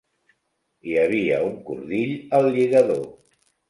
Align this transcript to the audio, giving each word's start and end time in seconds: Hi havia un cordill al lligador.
Hi 0.87 0.95
havia 1.03 1.39
un 1.51 1.55
cordill 1.69 2.19
al 2.41 2.53
lligador. 2.59 3.09